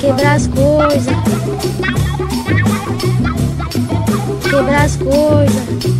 [0.00, 1.16] Quebrar as coisas.
[4.42, 5.99] Quebrar as coisas.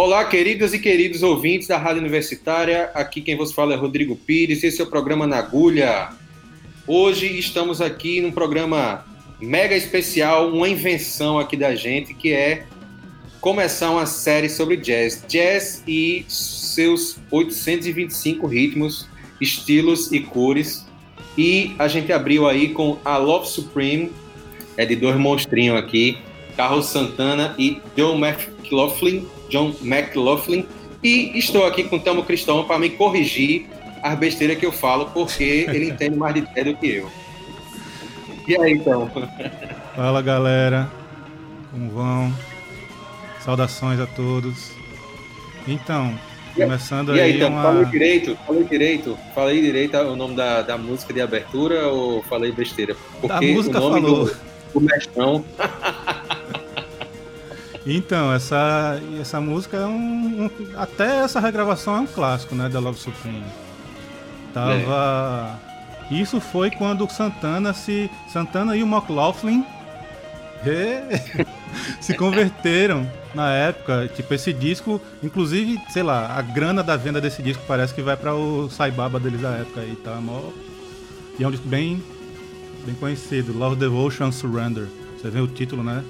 [0.00, 2.88] Olá, queridas e queridos ouvintes da Rádio Universitária.
[2.94, 4.62] Aqui quem vos fala é Rodrigo Pires.
[4.62, 6.10] Esse é o programa Na Agulha.
[6.86, 9.04] Hoje estamos aqui num programa
[9.40, 12.64] mega especial, uma invenção aqui da gente, que é
[13.40, 15.24] começar uma série sobre jazz.
[15.26, 19.08] Jazz e seus 825 ritmos,
[19.40, 20.86] estilos e cores.
[21.36, 24.12] E a gente abriu aí com a Love Supreme,
[24.76, 26.18] é de dois monstrinhos aqui,
[26.56, 30.66] Carlos Santana e John McLaughlin, John McLaughlin,
[31.02, 33.66] e estou aqui com o Tamo Cristão para me corrigir
[34.02, 37.10] as besteiras que eu falo, porque ele entende mais de jazz do que eu.
[38.46, 39.10] E aí, então?
[39.94, 40.90] Fala, galera.
[41.70, 42.32] Como vão?
[43.40, 44.72] Saudações a todos.
[45.66, 46.18] Então,
[46.54, 47.62] começando e aí, aí então, uma...
[47.62, 52.50] falei direito, falei direito, falei direito o nome da, da música de abertura ou falei
[52.50, 52.96] besteira?
[53.20, 54.24] Porque A música o nome falou.
[54.24, 54.36] do,
[54.72, 55.44] do mestrão
[57.90, 62.68] Então, essa, essa música é um, um- Até essa regravação é um clássico, né?
[62.68, 63.42] Da Love Supreme.
[64.52, 65.58] Tava.
[66.10, 68.10] Isso foi quando o Santana se.
[68.30, 69.64] Santana e o McLaughlin
[72.00, 74.08] se converteram na época.
[74.14, 78.16] Tipo, esse disco, inclusive, sei lá, a grana da venda desse disco parece que vai
[78.16, 80.12] para o Saibaba deles da época aí, tá?
[80.16, 80.50] Mó...
[81.38, 82.02] E é um disco bem,
[82.84, 84.88] bem conhecido, Love Devotion Surrender.
[85.16, 86.02] Você vê o título, né?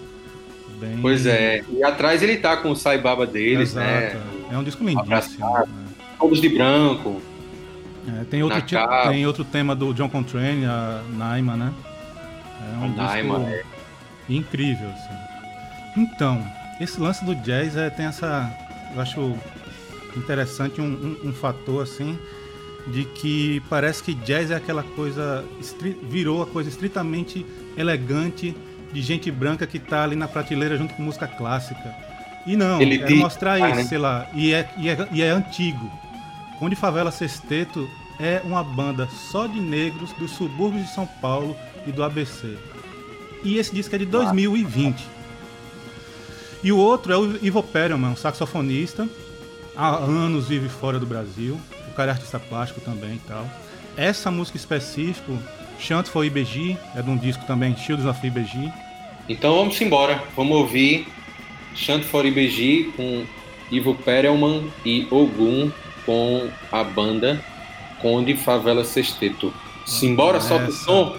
[0.80, 0.98] Bem...
[1.00, 1.62] Pois é.
[1.70, 3.86] E atrás ele tá com o Saibaba deles, Exato.
[3.86, 4.20] né?
[4.50, 5.44] É um disco lindíssimo.
[5.46, 5.68] Abraçado.
[5.70, 5.84] né?
[6.18, 7.20] Todos de branco.
[8.20, 9.10] É, tem, outro Na ti- capa.
[9.10, 11.72] tem outro tema do John Coltrane, a Naima, né?
[12.60, 13.62] É um Naima, disco é.
[14.32, 16.00] incrível, assim.
[16.00, 16.42] Então,
[16.80, 18.50] esse lance do jazz é, tem essa...
[18.94, 19.36] Eu acho
[20.16, 20.84] interessante um,
[21.24, 22.18] um- um fator, assim,
[22.86, 25.44] de que parece que jazz é aquela coisa...
[26.08, 27.44] virou a coisa estritamente
[27.76, 28.56] elegante
[28.92, 31.94] de gente branca que tá ali na prateleira junto com música clássica.
[32.46, 33.84] E não, Ele diz- mostrar ah, isso, né?
[33.84, 35.90] sei lá, e é, e é, e é antigo.
[36.60, 41.92] Onde Favela Sexteto é uma banda só de negros dos subúrbios de São Paulo e
[41.92, 42.56] do ABC.
[43.44, 45.04] E esse disco é de 2020.
[46.64, 49.08] E o outro é o Ivo Perelman, um saxofonista.
[49.76, 51.60] Há anos vive fora do Brasil.
[51.88, 53.48] O cara é artista plástico também e tal.
[53.96, 55.32] Essa música específica,
[55.78, 58.72] Chant for IBG, é de um disco também, Shields of IBG.
[59.28, 60.22] Então vamos embora.
[60.36, 61.06] Vamos ouvir
[61.74, 63.24] Chant for IBG com
[63.70, 65.70] Ivo Perelman e Ogum
[66.04, 67.40] com a banda
[68.00, 69.52] Conde Favela Sexteto.
[69.86, 71.16] Simbora, solta o som.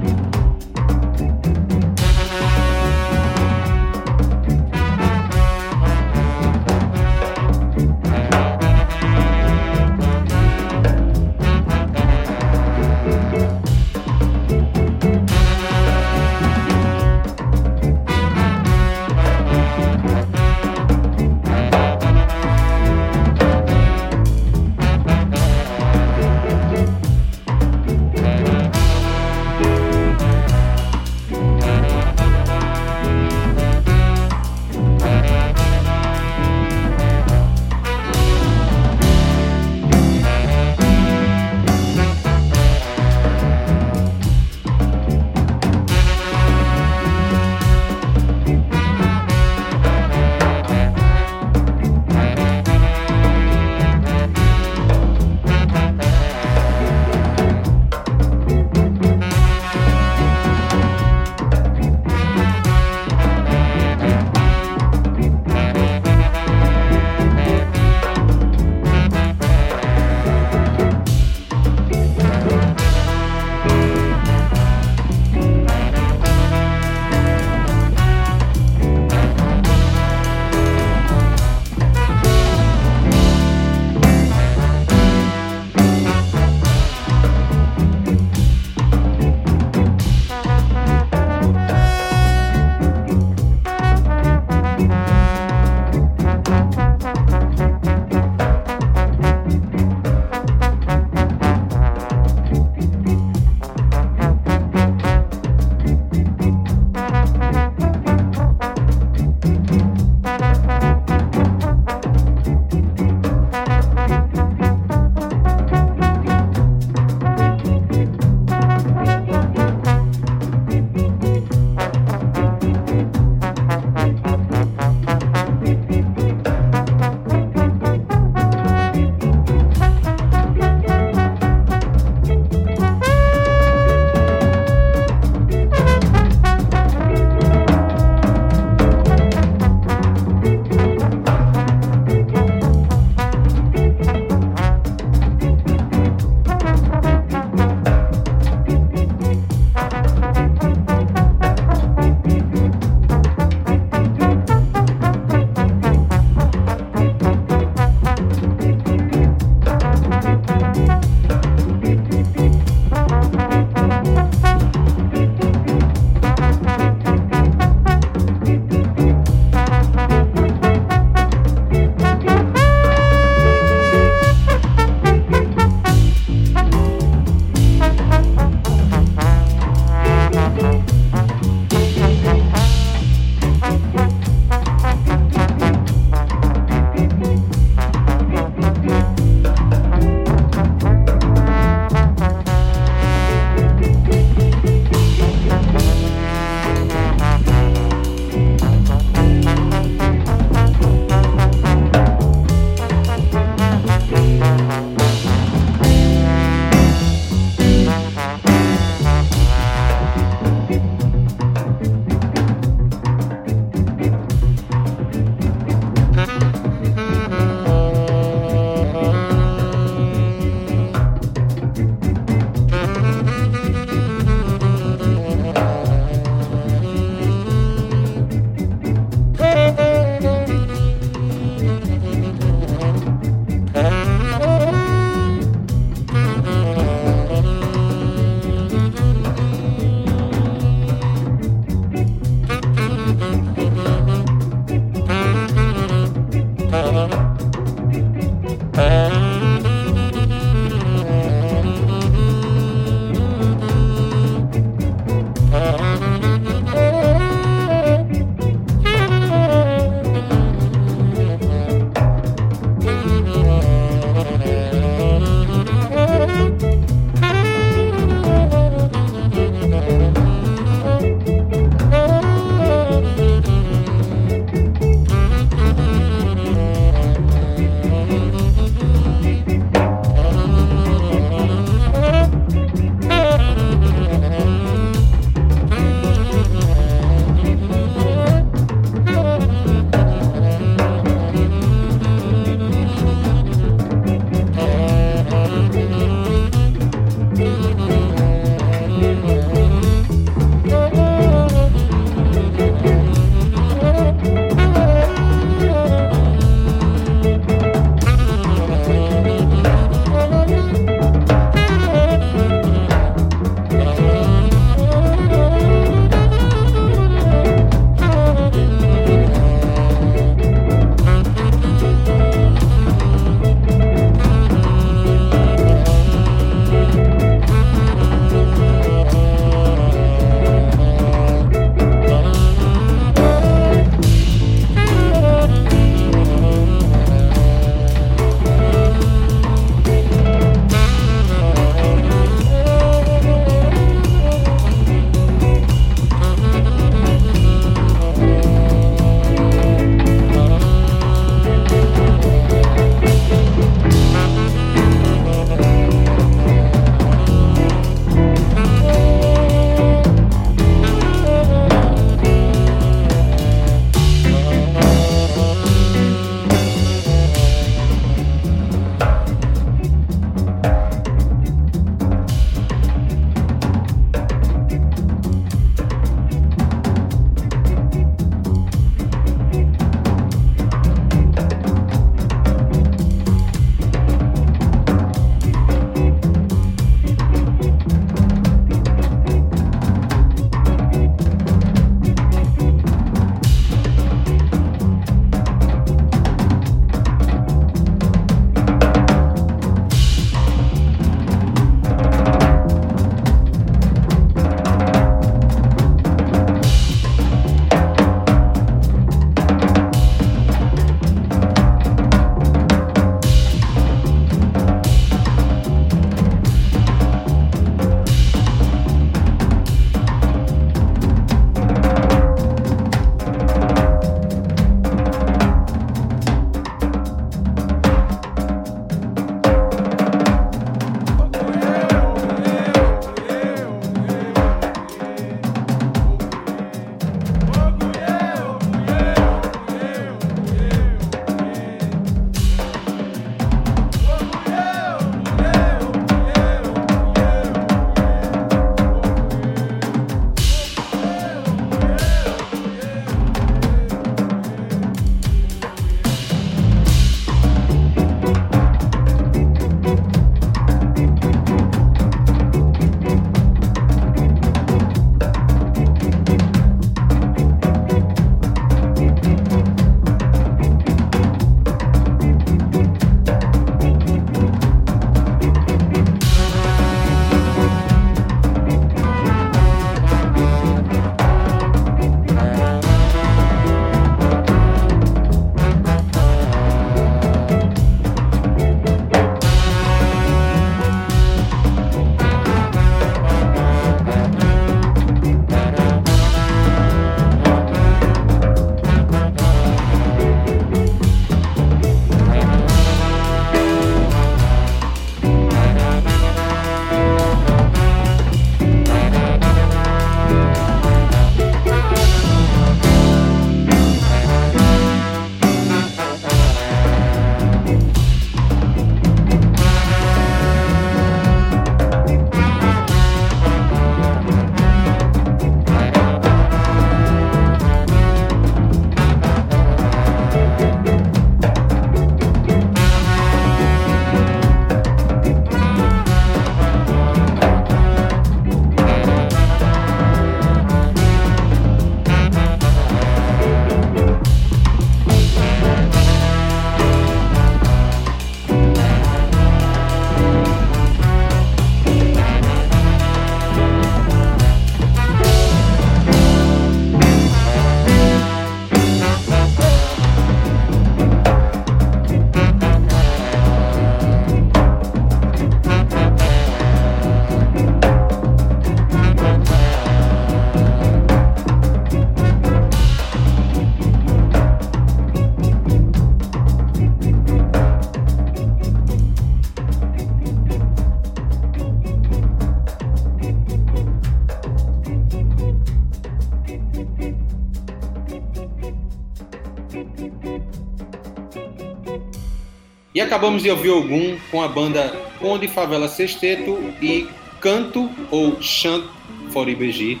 [593.12, 597.06] Acabamos de ouvir algum com a banda Conde Favela Sexteto e
[597.42, 598.86] Canto ou Chant
[599.30, 600.00] for IBG,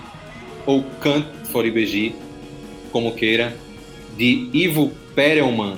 [0.64, 2.14] ou Cant for IBG,
[2.90, 3.54] como queira,
[4.16, 5.76] de Ivo Perelman.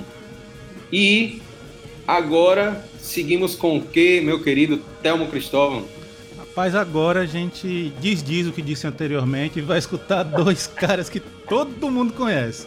[0.89, 1.41] E
[2.07, 5.83] agora seguimos com o que, meu querido Telmo Cristóvão?
[6.37, 11.19] Rapaz, agora a gente desdiz o que disse anteriormente e vai escutar dois caras que
[11.19, 12.65] todo mundo conhece.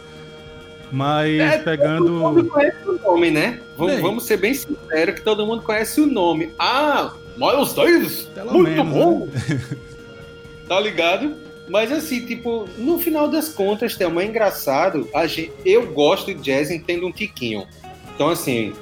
[0.91, 2.05] Mas É, pegando.
[2.05, 3.59] Todo mundo conhece o nome, né?
[3.77, 4.01] Vamos, Bem.
[4.01, 6.51] vamos ser bem sinceros que todo mundo conhece o nome.
[6.57, 8.27] Ah, Miles Davis!
[8.51, 9.27] Muito menos, bom!
[9.27, 9.61] né?
[10.67, 11.35] Tá ligado?
[11.67, 15.07] Mas assim, tipo, no final das contas, Thelma, é engraçado.
[15.15, 17.65] A gente, eu gosto de jazz, entendo um tiquinho.
[18.13, 18.73] Então, assim,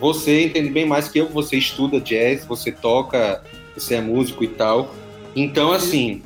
[0.00, 3.42] você entende bem mais que eu, você estuda jazz, você toca,
[3.76, 4.92] você é músico e tal.
[5.36, 6.22] Então, assim,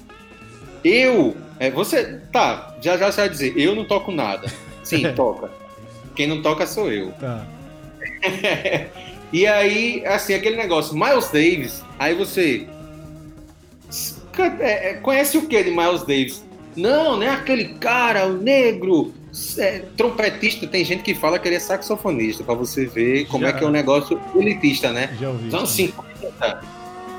[0.84, 1.36] eu.
[1.58, 2.20] é, você.
[2.32, 4.50] Tá, já já você vai dizer, eu não toco nada.
[4.98, 5.50] Sim, toca.
[6.14, 7.12] Quem não toca sou eu.
[7.12, 7.46] Tá.
[9.32, 12.66] e aí, assim, aquele negócio, Miles Davis, aí você.
[14.58, 16.44] é, é, conhece o que de Miles Davis?
[16.76, 17.30] Não, né?
[17.30, 19.12] Aquele cara, o negro,
[19.58, 20.66] é, trompetista.
[20.66, 23.50] Tem gente que fala que ele é saxofonista, pra você ver como Já.
[23.50, 25.16] é que é um negócio elitista, né?
[25.20, 25.48] Já ouvi.
[25.48, 25.74] Então, isso.
[25.74, 26.60] 50,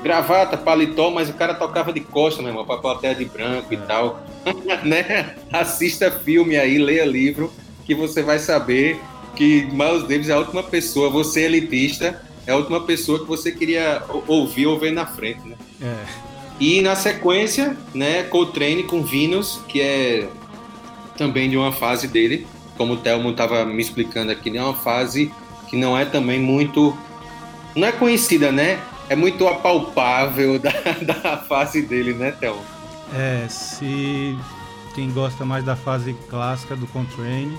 [0.02, 3.76] gravata, paletó, mas o cara tocava de costa, meu irmão, pra plateia de branco e
[3.76, 4.22] tal.
[4.84, 5.34] né?
[5.52, 7.52] Assista filme aí, leia livro,
[7.84, 9.00] que você vai saber
[9.34, 13.24] que Miles Davis é a última pessoa, você é elitista, é a última pessoa que
[13.26, 15.56] você queria ou- ouvir ou ver na frente, né?
[15.80, 16.04] É.
[16.60, 20.28] E na sequência, né, Coltrane com Venus, que é
[21.16, 25.32] também de uma fase dele, como o Thelmo estava me explicando aqui, é uma fase
[25.68, 26.96] que não é também muito.
[27.74, 28.78] Não é conhecida, né?
[29.08, 30.70] É muito apalpável da,
[31.02, 32.62] da fase dele, né, Thelmo?
[33.14, 34.36] É, se
[34.94, 37.56] quem gosta mais da fase clássica do Coltrane,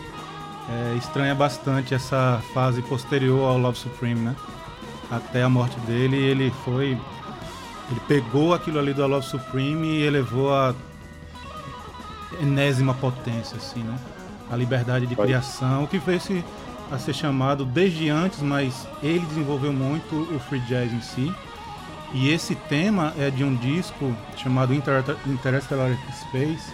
[0.69, 4.35] é, estranha bastante essa fase posterior ao Love Supreme, né?
[5.11, 6.97] Até a morte dele, ele foi.
[7.91, 10.73] Ele pegou aquilo ali do Love Supreme e elevou a
[12.41, 13.97] enésima potência, assim, né?
[14.49, 15.27] A liberdade de Pode.
[15.27, 16.43] criação, o que fez se
[16.91, 21.33] a ser chamado desde antes, mas ele desenvolveu muito o free jazz em si.
[22.13, 26.71] E esse tema é de um disco chamado Inter Interstellar Space,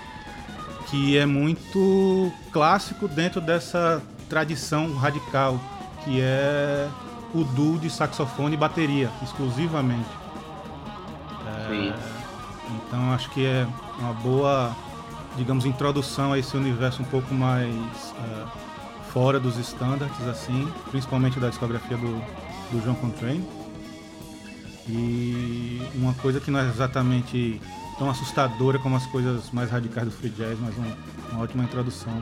[0.90, 5.60] que é muito clássico dentro dessa tradição radical,
[6.04, 6.88] que é
[7.34, 10.10] o duo de saxofone e bateria, exclusivamente.
[11.48, 11.94] É,
[12.88, 13.68] então acho que é
[14.00, 14.76] uma boa,
[15.36, 18.46] digamos, introdução a esse universo um pouco mais é,
[19.12, 22.20] fora dos estándares, assim, principalmente da discografia do,
[22.72, 23.48] do John Coltrane.
[24.88, 27.62] E uma coisa que não é exatamente
[28.00, 32.14] tão assustadora como as coisas mais radicais do free jazz, mas um- uma ótima introdução.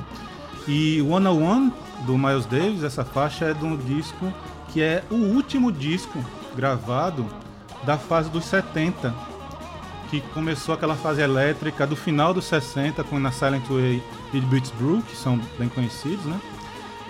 [0.68, 1.74] E One on One
[2.06, 4.34] do Miles Davis, essa faixa é de um disco
[4.74, 6.20] que é o último disco
[6.56, 7.26] gravado
[7.86, 9.14] da fase dos 70,
[10.10, 14.72] que começou aquela fase elétrica do final dos 60 com Na Silent Way e Beats
[14.72, 16.40] Brew, que são bem conhecidos, né?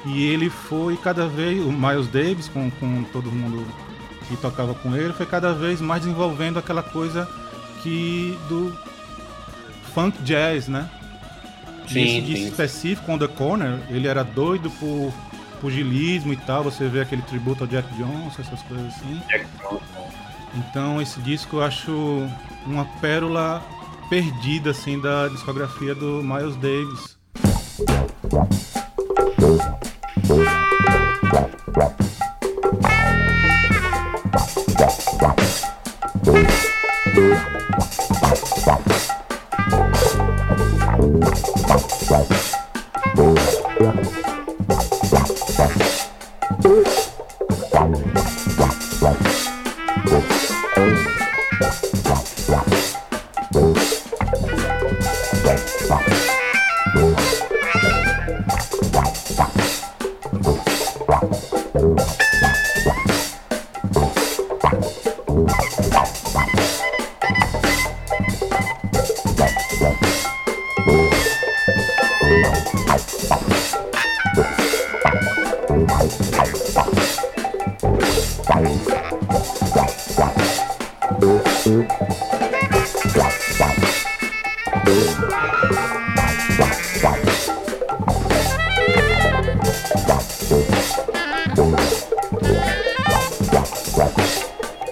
[0.06, 3.65] E ele foi cada vez, o Miles Davis, com, com todo mundo
[4.27, 7.27] que tocava com ele, foi cada vez mais desenvolvendo aquela coisa
[7.88, 8.78] que do
[9.93, 10.89] funk jazz, né?
[11.88, 12.47] Sim, esse disco sim.
[12.50, 15.13] específico, On The Corner, ele era doido por
[15.62, 19.21] pugilismo e tal, você vê aquele tributo ao Jack Johnson, essas coisas assim.
[20.56, 22.28] Então esse disco eu acho
[22.65, 23.63] uma pérola
[24.10, 27.17] perdida assim da discografia do Miles Davis.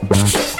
[0.01, 0.54] Gracias.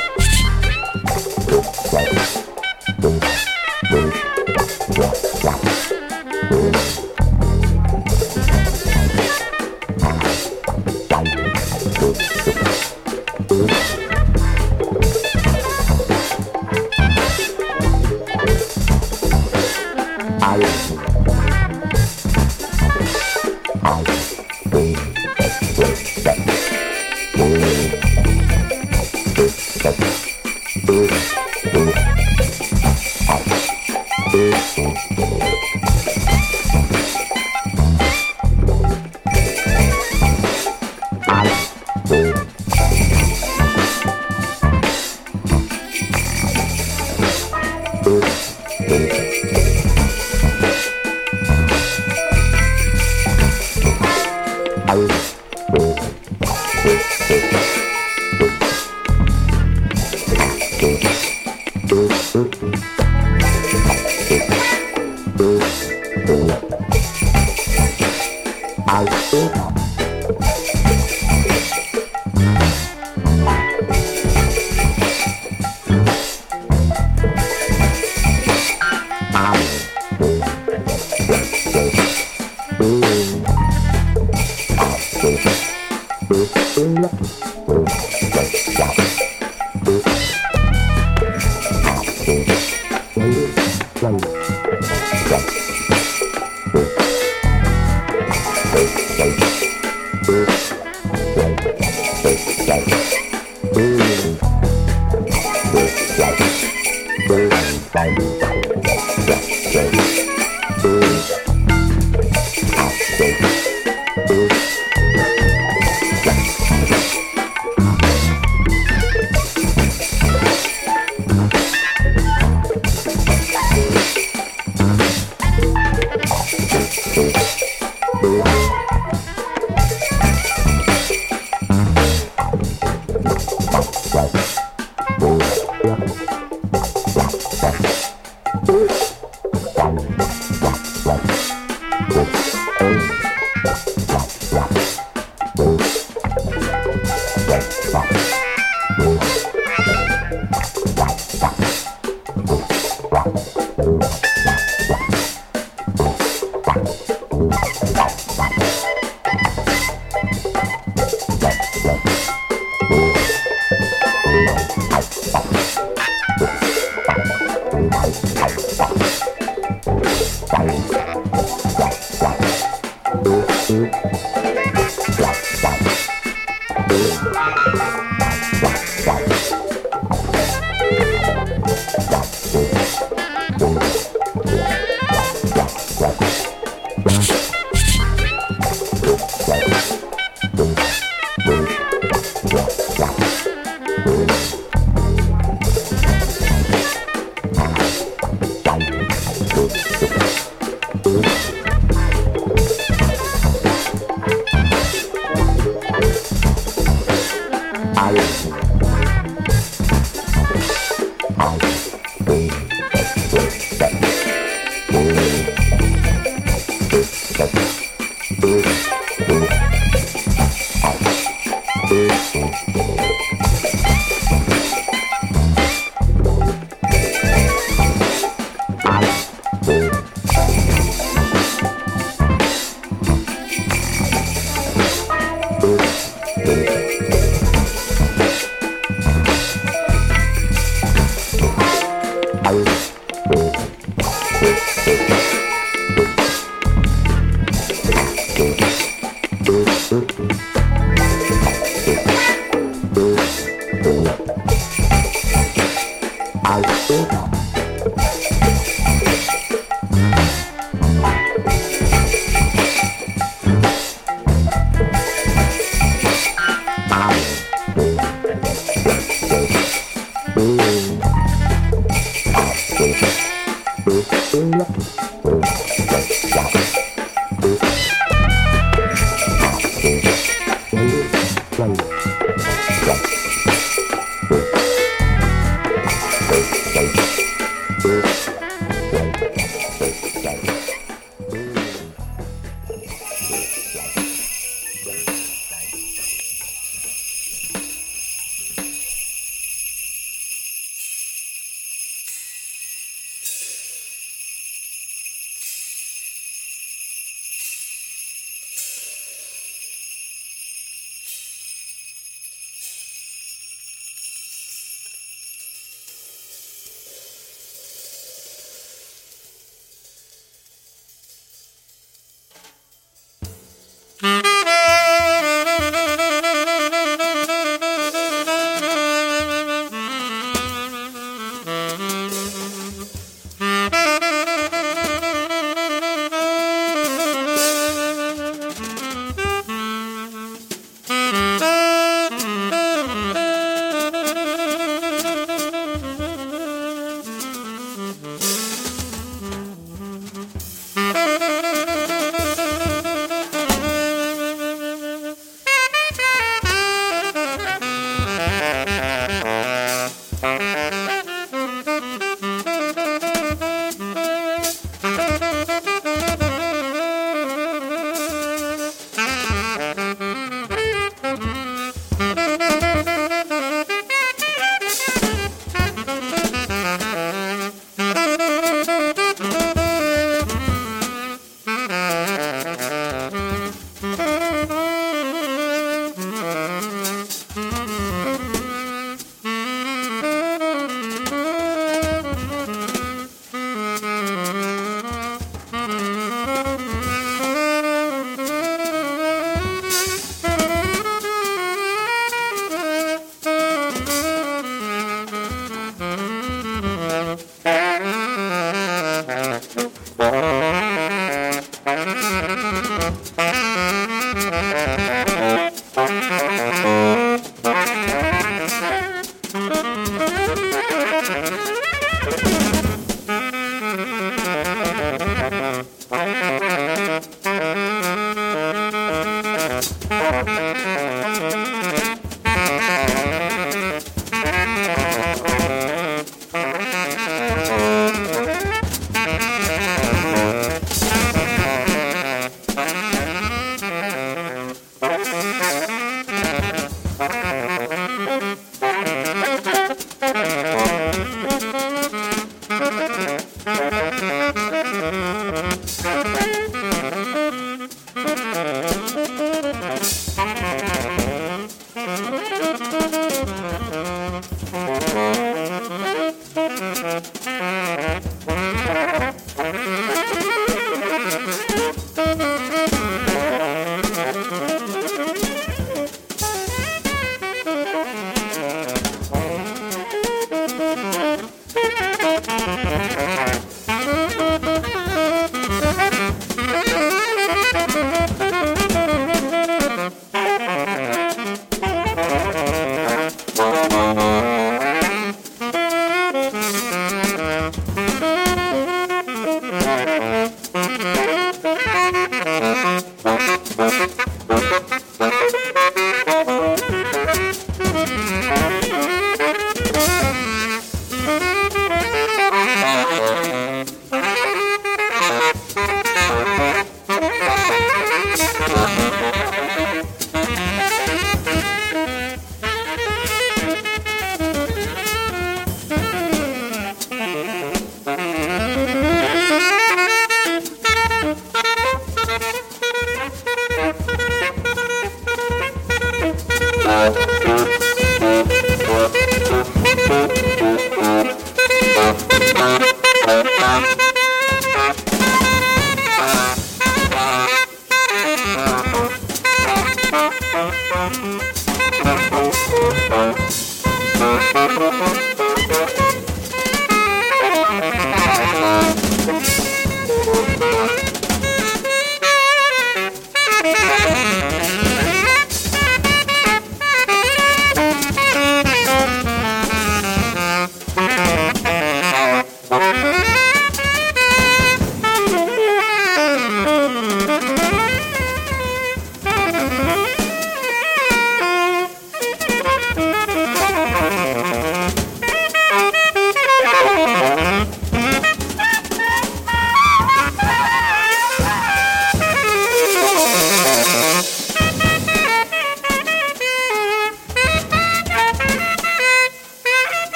[221.95, 222.34] Peace.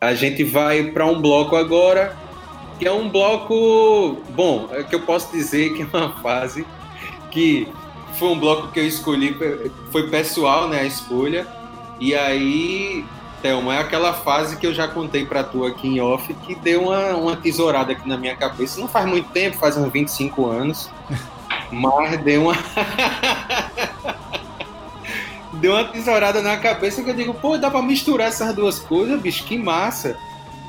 [0.00, 2.16] A gente vai para um bloco agora,
[2.78, 6.64] que é um bloco, bom, é que eu posso dizer que é uma fase
[7.32, 7.66] que
[8.18, 9.36] foi um bloco que eu escolhi,
[9.90, 11.46] foi pessoal, né, a escolha.
[11.98, 13.04] E aí,
[13.40, 16.84] Thelma, é aquela fase que eu já contei para tu aqui em off, que deu
[16.84, 18.80] uma, uma tesourada aqui na minha cabeça.
[18.80, 20.90] Não faz muito tempo, faz uns 25 anos,
[21.70, 22.56] mas deu uma
[25.54, 29.20] deu uma tesourada na cabeça que eu digo, pô, dá pra misturar essas duas coisas,
[29.20, 30.18] bicho, que massa,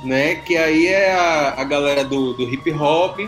[0.03, 0.35] né?
[0.35, 3.19] Que aí é a, a galera do, do hip hop,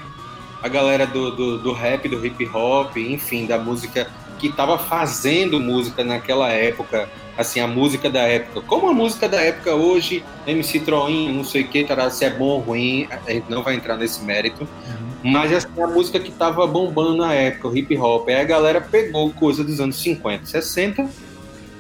[0.62, 4.08] a galera do, do, do, rap, do hip hop, enfim, da música
[4.38, 8.62] que tava fazendo música naquela época, assim, a música da época.
[8.62, 12.46] Como a música da época hoje, MC Troin, não sei o que, se é bom
[12.46, 14.64] ou ruim, a gente não vai entrar nesse mérito.
[14.64, 15.32] Uhum.
[15.32, 18.80] Mas assim, a música que tava bombando na época, o hip hop, aí a galera
[18.80, 21.10] pegou coisa dos anos 50, 60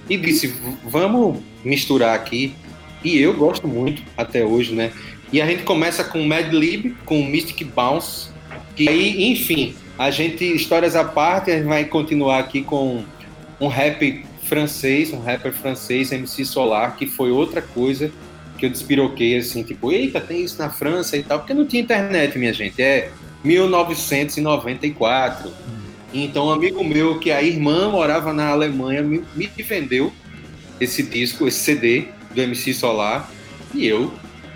[0.10, 0.54] e disse:
[0.84, 2.56] vamos misturar aqui.
[3.02, 4.92] E eu gosto muito até hoje, né?
[5.32, 8.30] E a gente começa com Mad Lib, com Mystic Bounce,
[8.80, 13.04] que aí, enfim, a gente, histórias à parte, a gente vai continuar aqui com
[13.60, 18.10] um rap francês, um rapper francês, MC Solar, que foi outra coisa
[18.58, 21.82] que eu despiroquei, assim, tipo, eita, tem isso na França e tal, porque não tinha
[21.82, 23.12] internet, minha gente, é
[23.44, 25.52] 1994.
[26.14, 30.14] Então, um amigo meu, que a irmã morava na Alemanha, me, me vendeu
[30.80, 33.30] esse disco, esse CD do MC Solar,
[33.74, 34.14] e eu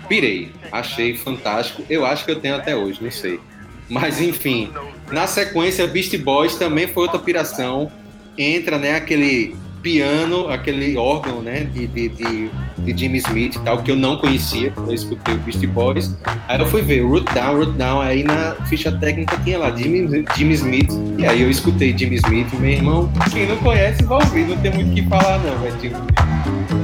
[0.08, 0.50] pirei.
[0.72, 1.84] Achei fantástico.
[1.90, 3.38] Eu acho que eu tenho até hoje, não sei.
[3.88, 4.70] Mas, enfim,
[5.12, 7.90] na sequência, Beast Boys também foi outra piração.
[8.36, 9.54] Entra, né, aquele
[9.84, 14.70] piano, aquele órgão, né, de, de, de, de Jimmy Smith tal, que eu não conhecia
[14.70, 16.16] quando eu escutei o Beast Boys.
[16.48, 20.24] Aí eu fui ver Root Down, Root Down, aí na ficha técnica tinha lá Jimmy,
[20.34, 24.46] Jimmy Smith, e aí eu escutei Jimmy Smith, meu irmão, quem não conhece vai ouvir,
[24.46, 25.76] não tem muito o que falar não, velho.
[25.78, 26.83] Tipo...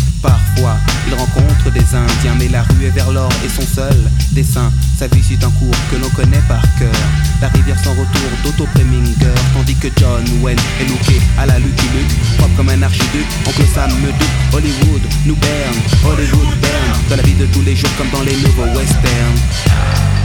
[0.21, 3.95] Parfois, il rencontre des Indiens, mais la rue est vers l'or et son seul
[4.31, 4.71] dessin.
[4.97, 6.93] Sa vie suit un cours que l'on connaît par cœur.
[7.41, 11.87] La rivière sans retour d'Otto Preminger, tandis que John Wayne est looké à la Lucky
[11.95, 13.25] Luke, propre comme un archiduc.
[13.47, 17.75] Oncle Sam me doute, Hollywood nous berne, Hollywood berne, dans la vie de tous les
[17.75, 20.20] jours comme dans les nouveaux westerns.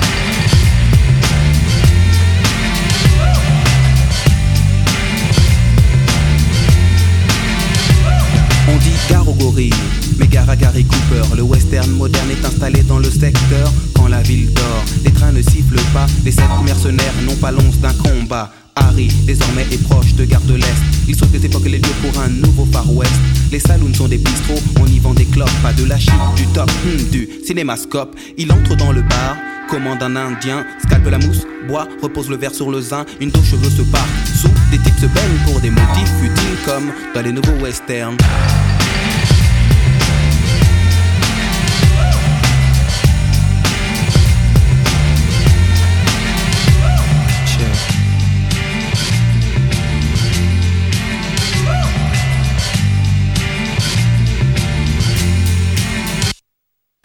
[8.69, 9.71] On dit gare aux gorilles,
[10.19, 11.37] mais gare à Gary Cooper.
[11.37, 14.85] Le western moderne est installé dans le secteur quand la ville dort.
[15.05, 18.51] Les trains ne sifflent pas, les sept mercenaires n'ont pas l'once d'un combat.
[18.75, 20.83] Harry, désormais, est proche de Gare de l'Est.
[21.09, 23.13] Il des époques les lieux pour un nouveau Far West.
[23.51, 26.47] Les saloons sont des bistrots, on y vend des clopes, pas de la chip, du
[26.49, 28.17] top, hmm, du cinémascope.
[28.37, 29.37] Il entre dans le bar,
[29.71, 33.43] commande un indien, scalpe la mousse, boit, repose le verre sur le zin, une dos
[33.43, 34.07] cheveux se part.
[34.35, 38.17] Sous, des se baignent pour des motifs futiles comme dans les nouveaux westerns.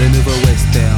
[0.00, 0.97] Le nouveau western.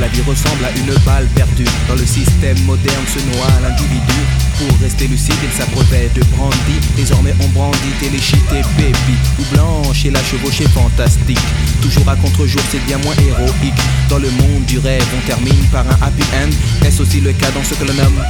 [0.00, 1.64] La vie ressemble à une balle perdue.
[1.88, 4.20] Dans le système moderne se noie l'individu.
[4.58, 6.78] Pour rester lucide, il s'abreuvait de brandy.
[6.96, 9.16] Désormais, on brandit téléchité baby.
[9.38, 11.40] Ou blanche et la chevauchée fantastique.
[11.82, 13.74] Toujours à contre-jour, c'est bien moins héroïque.
[14.08, 16.50] Dans le monde du rêve, on termine par un happy end.
[16.86, 18.22] Est-ce aussi le cas dans ce que l'on nomme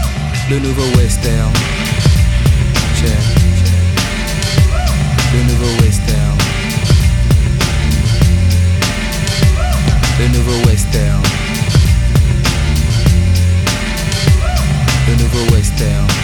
[0.51, 1.53] le nouveau western?
[5.34, 6.38] Le nouveau western.
[10.18, 11.36] Le nouveau western.
[15.37, 16.16] Le nouveau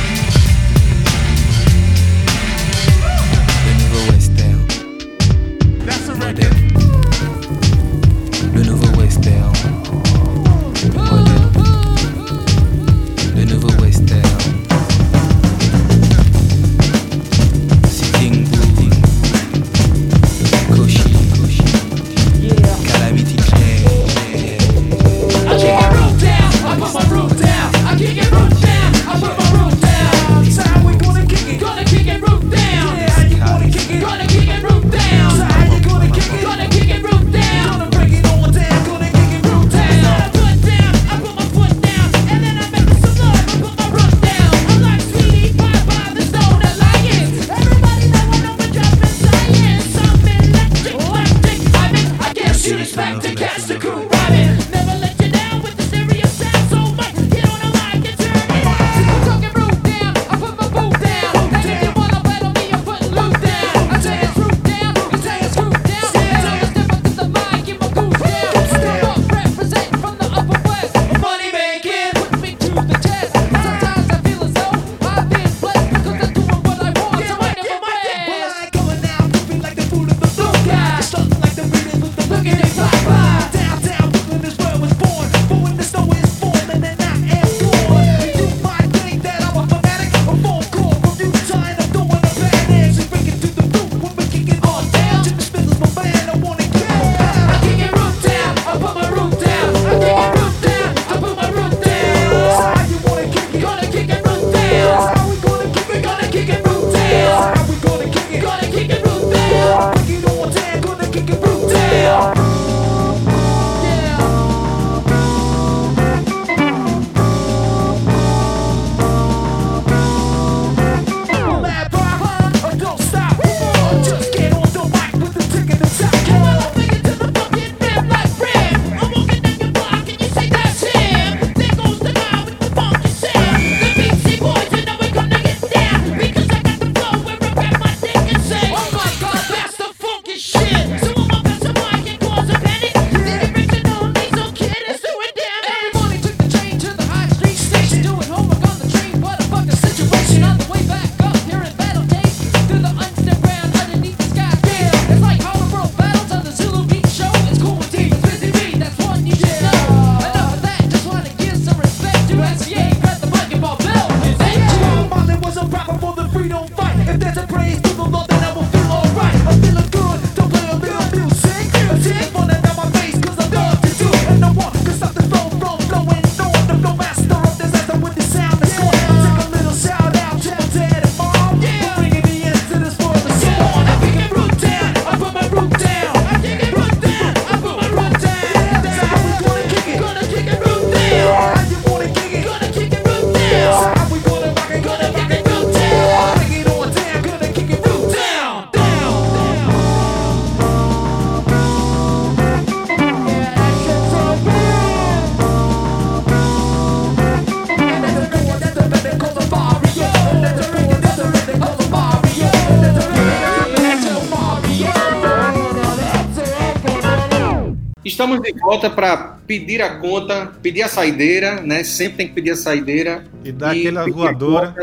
[218.22, 219.16] Estamos de volta para
[219.48, 221.82] pedir a conta, pedir a saideira, né?
[221.82, 223.24] Sempre tem que pedir a saideira.
[223.44, 224.74] E dar aquela voadora.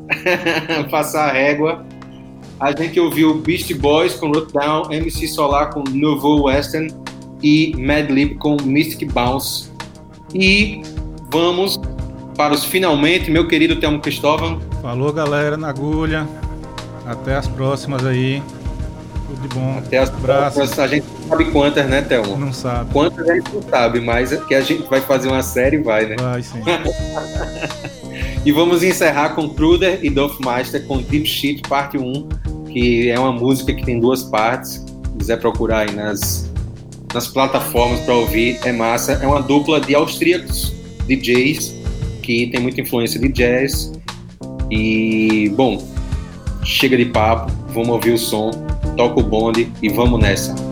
[0.90, 1.84] Passar a régua.
[2.58, 6.90] A gente ouviu Beast Boys com Root Down, MC Solar com Nouveau Western
[7.42, 9.70] e Madlib com Mystic Bounce.
[10.34, 10.80] E
[11.30, 11.78] vamos
[12.38, 14.62] para os finalmente, meu querido Telmo Cristóvão.
[14.80, 16.26] Falou, galera, na agulha.
[17.04, 18.42] Até as próximas aí.
[19.46, 19.78] De bom.
[19.78, 20.78] Até as próximas.
[20.78, 22.36] A gente não sabe quantas, né, Telmo?
[22.36, 22.92] Não sabe.
[22.92, 26.06] Quantas a gente não sabe, mas é que a gente vai fazer uma série vai,
[26.06, 26.16] né?
[26.18, 26.60] Vai sim.
[28.44, 30.10] e vamos encerrar com Kruder e
[30.44, 32.28] Master com Deep Shit Parte 1,
[32.72, 34.72] que é uma música que tem duas partes.
[34.72, 36.50] Se quiser procurar aí nas,
[37.14, 39.12] nas plataformas para ouvir, é massa.
[39.12, 40.74] É uma dupla de austríacos
[41.06, 41.74] DJs
[42.22, 43.92] que tem muita influência de jazz.
[44.70, 45.86] E, bom,
[46.64, 48.50] chega de papo, vamos ouvir o som,
[48.96, 50.65] toca o bonde e vamos nessa.